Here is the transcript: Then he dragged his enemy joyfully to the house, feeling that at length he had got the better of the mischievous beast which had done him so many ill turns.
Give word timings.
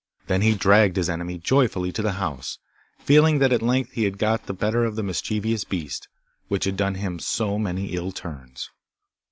Then 0.25 0.41
he 0.41 0.55
dragged 0.55 0.95
his 0.97 1.11
enemy 1.11 1.37
joyfully 1.37 1.91
to 1.91 2.01
the 2.01 2.13
house, 2.13 2.57
feeling 2.97 3.37
that 3.37 3.53
at 3.53 3.61
length 3.61 3.91
he 3.91 4.05
had 4.05 4.17
got 4.17 4.47
the 4.47 4.53
better 4.55 4.83
of 4.83 4.95
the 4.95 5.03
mischievous 5.03 5.63
beast 5.63 6.07
which 6.47 6.63
had 6.65 6.75
done 6.75 6.95
him 6.95 7.19
so 7.19 7.59
many 7.59 7.93
ill 7.93 8.11
turns. 8.11 8.71